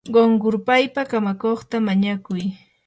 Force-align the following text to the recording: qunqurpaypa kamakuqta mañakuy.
qunqurpaypa 0.13 1.01
kamakuqta 1.11 1.75
mañakuy. 1.87 2.43